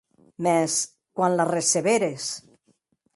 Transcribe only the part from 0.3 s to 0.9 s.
Mès